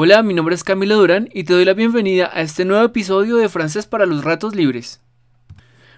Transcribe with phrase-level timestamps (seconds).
[0.00, 3.34] Hola, mi nombre es Camilo Durán y te doy la bienvenida a este nuevo episodio
[3.34, 5.00] de Francés para los Ratos Libres.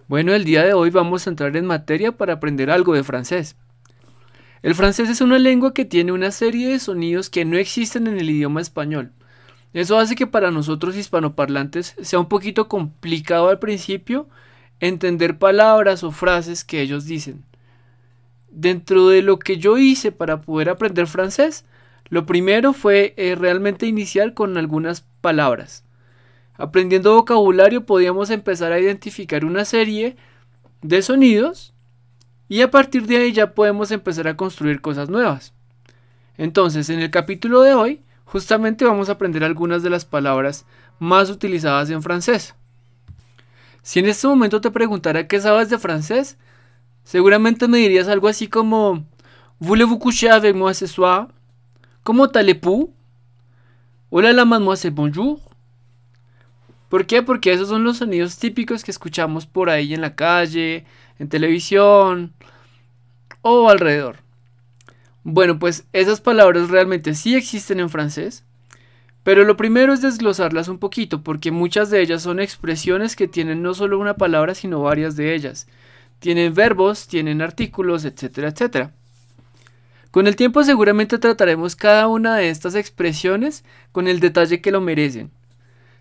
[0.08, 3.56] Bueno, el día de hoy vamos a entrar en materia para aprender algo de francés.
[4.62, 8.18] El francés es una lengua que tiene una serie de sonidos que no existen en
[8.18, 9.12] el idioma español.
[9.74, 14.30] Eso hace que para nosotros hispanoparlantes sea un poquito complicado al principio
[14.80, 17.44] entender palabras o frases que ellos dicen.
[18.50, 21.66] Dentro de lo que yo hice para poder aprender francés,
[22.10, 25.84] lo primero fue eh, realmente iniciar con algunas palabras.
[26.56, 30.16] Aprendiendo vocabulario podíamos empezar a identificar una serie
[30.82, 31.72] de sonidos
[32.48, 35.54] y a partir de ahí ya podemos empezar a construir cosas nuevas.
[36.36, 40.66] Entonces, en el capítulo de hoy, justamente vamos a aprender algunas de las palabras
[40.98, 42.54] más utilizadas en francés.
[43.82, 46.38] Si en este momento te preguntara qué sabes de francés,
[47.04, 49.06] seguramente me dirías algo así como
[49.60, 51.28] Voulez-vous coucher avec moi ce soir?
[52.02, 52.90] ¿Cómo allez-vous?
[54.08, 55.38] Hola la mademoiselle, bonjour.
[56.88, 57.22] ¿Por qué?
[57.22, 60.86] Porque esos son los sonidos típicos que escuchamos por ahí en la calle,
[61.18, 62.32] en televisión
[63.42, 64.16] o alrededor.
[65.24, 68.44] Bueno, pues esas palabras realmente sí existen en francés,
[69.22, 73.62] pero lo primero es desglosarlas un poquito, porque muchas de ellas son expresiones que tienen
[73.62, 75.68] no solo una palabra, sino varias de ellas.
[76.18, 78.94] Tienen verbos, tienen artículos, etcétera, etcétera.
[80.10, 84.80] Con el tiempo seguramente trataremos cada una de estas expresiones con el detalle que lo
[84.80, 85.30] merecen.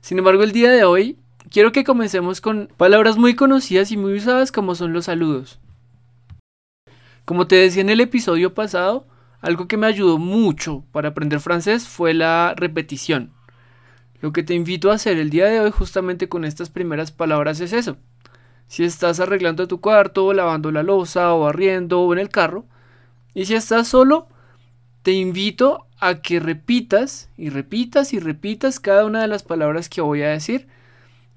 [0.02, 1.20] Sin embargo, el día de hoy
[1.52, 5.60] quiero que comencemos con palabras muy conocidas y muy usadas como son los saludos.
[7.26, 9.06] Como te decía en el episodio pasado,
[9.42, 13.32] algo que me ayudó mucho para aprender francés fue la repetición.
[14.22, 17.60] Lo que te invito a hacer el día de hoy justamente con estas primeras palabras
[17.60, 17.98] es eso.
[18.68, 22.66] Si estás arreglando tu cuarto, lavando la losa o barriendo o en el carro,
[23.34, 24.28] y si estás solo,
[25.04, 30.02] te invito a que repitas y repitas y repitas cada una de las palabras que
[30.02, 30.68] voy a decir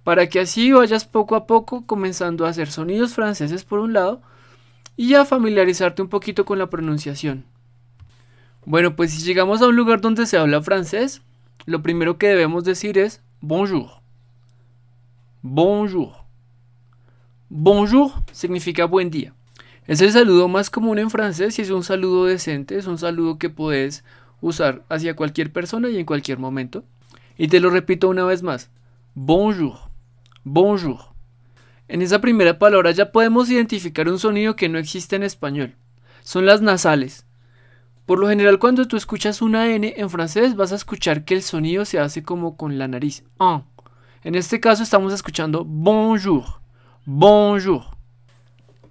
[0.04, 4.20] para que así vayas poco a poco comenzando a hacer sonidos franceses por un lado
[4.96, 7.44] y a familiarizarte un poquito con la pronunciación.
[8.64, 11.22] Bueno, pues si llegamos a un lugar donde se habla francés,
[11.67, 14.02] lo primero que debemos decir es bonjour.
[15.42, 16.12] Bonjour.
[17.48, 19.34] Bonjour significa buen día.
[19.86, 23.38] Es el saludo más común en francés y es un saludo decente, es un saludo
[23.38, 24.04] que puedes
[24.40, 26.84] usar hacia cualquier persona y en cualquier momento.
[27.36, 28.70] Y te lo repito una vez más.
[29.14, 29.78] Bonjour.
[30.44, 31.00] Bonjour.
[31.88, 35.74] En esa primera palabra ya podemos identificar un sonido que no existe en español.
[36.22, 37.26] Son las nasales.
[38.06, 41.42] Por lo general cuando tú escuchas una N en francés vas a escuchar que el
[41.42, 43.24] sonido se hace como con la nariz.
[44.22, 46.44] En este caso estamos escuchando bonjour.
[47.04, 47.92] Bonjour.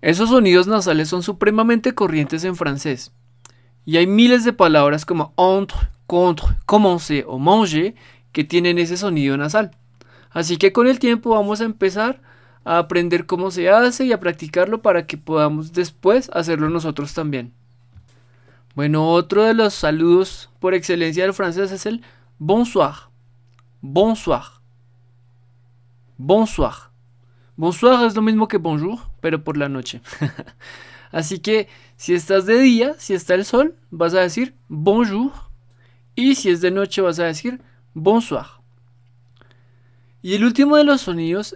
[0.02, 3.12] Esos sonidos nasales son supremamente corrientes en francés.
[3.86, 7.96] Y hay miles de palabras como entre, contre, commencer o manger
[8.32, 9.72] que tienen ese sonido nasal.
[10.32, 12.22] Así que con el tiempo vamos a empezar
[12.64, 17.54] a aprender cómo se hace y a practicarlo para que podamos después hacerlo nosotros también.
[18.76, 22.02] Bueno, otro de los saludos por excelencia del francés es el
[22.40, 22.94] bonsoir.
[23.82, 24.44] Bonsoir.
[26.18, 26.91] Bonsoir.
[27.62, 30.02] Bonsoir es lo mismo que bonjour, pero por la noche.
[31.12, 35.32] Así que si estás de día, si está el sol, vas a decir bonjour.
[36.16, 37.62] Y si es de noche, vas a decir
[37.94, 38.48] bonsoir.
[40.24, 41.56] Y el último de los sonidos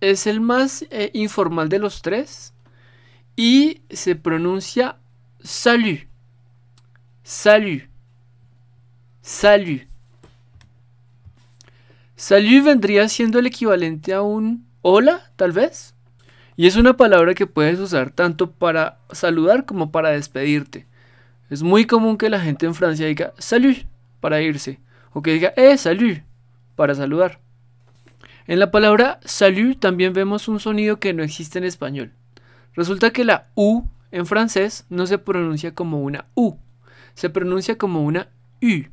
[0.00, 2.52] es el más eh, informal de los tres
[3.36, 4.98] y se pronuncia
[5.38, 6.00] salut.
[7.22, 7.84] Salut.
[9.22, 9.82] Salut.
[12.16, 15.96] Salut vendría siendo el equivalente a un hola, tal vez.
[16.54, 20.86] Y es una palabra que puedes usar tanto para saludar como para despedirte.
[21.50, 23.78] Es muy común que la gente en Francia diga salut
[24.20, 24.78] para irse
[25.12, 26.18] o que diga eh salut
[26.76, 27.40] para saludar.
[28.46, 32.12] En la palabra salut también vemos un sonido que no existe en español.
[32.74, 36.58] Resulta que la U en francés no se pronuncia como una U,
[37.14, 38.28] se pronuncia como una
[38.62, 38.84] U.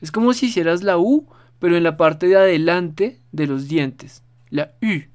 [0.00, 1.28] Es como si hicieras la U,
[1.60, 5.08] pero en la parte de adelante de los dientes, la U.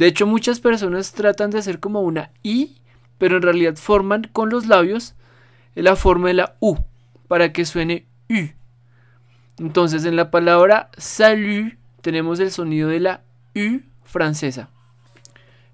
[0.00, 2.78] De hecho, muchas personas tratan de hacer como una I,
[3.18, 5.14] pero en realidad forman con los labios
[5.74, 6.78] la forma de la U,
[7.28, 8.48] para que suene U.
[9.58, 13.24] Entonces, en la palabra salut tenemos el sonido de la
[13.54, 14.70] U francesa.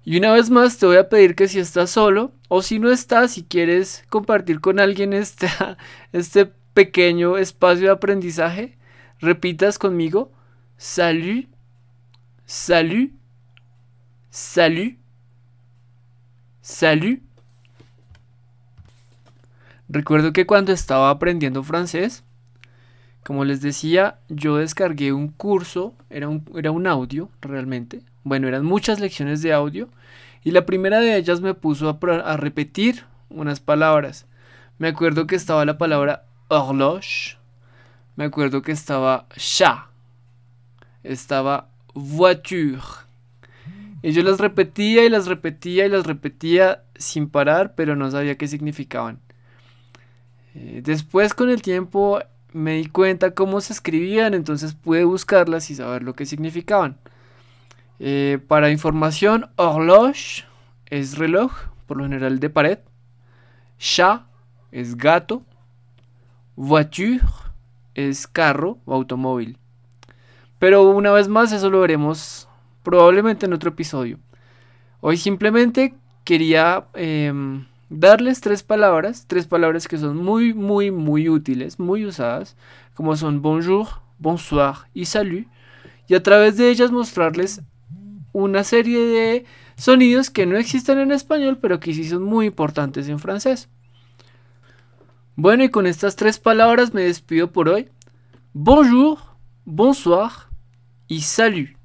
[0.03, 2.91] Y una vez más te voy a pedir que si estás solo o si no
[2.91, 5.47] estás, si quieres compartir con alguien este,
[6.11, 8.77] este pequeño espacio de aprendizaje,
[9.21, 10.33] repitas conmigo,
[10.75, 11.47] salut,
[12.45, 13.16] salut,
[14.29, 14.97] salut,
[16.61, 17.21] salut.
[19.89, 22.23] Recuerdo que cuando estaba aprendiendo francés,
[23.23, 28.01] Como les decía, yo descargué un curso, era un, era un audio realmente.
[28.23, 29.89] Bueno, eran muchas lecciones de audio.
[30.43, 34.27] Y la primera de ellas me puso a, a repetir unas palabras.
[34.77, 37.37] Me acuerdo que estaba la palabra horloge.
[38.15, 39.79] Me acuerdo que estaba chat.
[41.03, 43.06] Estaba voiture.
[44.01, 48.37] Y yo las repetía y las repetía y las repetía sin parar, pero no sabía
[48.37, 49.19] qué significaban.
[50.53, 52.19] Eh, después con el tiempo
[52.53, 56.97] me di cuenta cómo se escribían, entonces pude buscarlas y saber lo que significaban.
[57.99, 60.45] Eh, para información, horloge
[60.85, 61.51] es reloj,
[61.87, 62.79] por lo general de pared.
[63.79, 64.23] Chat
[64.71, 65.43] es gato.
[66.55, 67.21] Voiture
[67.93, 69.57] es carro o automóvil.
[70.59, 72.46] Pero una vez más, eso lo veremos
[72.87, 74.17] probablemente en otro episodio.
[75.01, 75.93] Hoy simplemente
[76.23, 82.55] quería em, darles tres palabras, tres palabras que son muy, muy, muy útiles, muy usadas,
[82.93, 83.87] como son bonjour,
[84.19, 85.47] bonsoir y salut,
[86.07, 87.61] y a través de ellas mostrarles
[88.31, 89.45] una serie de
[89.75, 93.67] sonidos que no existen en español, pero que sí son muy importantes en francés.
[95.35, 97.89] Bueno, y con estas tres palabras me despido por hoy.
[98.53, 99.19] Bonjour,
[99.65, 100.31] bonsoir
[101.09, 101.76] y salut.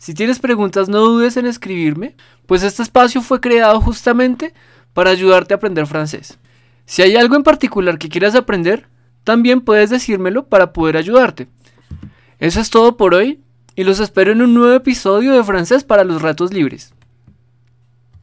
[0.00, 2.16] Si tienes preguntas no dudes en escribirme,
[2.46, 4.54] pues este espacio fue creado justamente
[4.94, 6.38] para ayudarte a aprender francés.
[6.86, 8.88] Si hay algo en particular que quieras aprender,
[9.24, 11.48] también puedes decírmelo para poder ayudarte.
[12.38, 13.42] Eso es todo por hoy
[13.76, 16.94] y los espero en un nuevo episodio de francés para los ratos libres.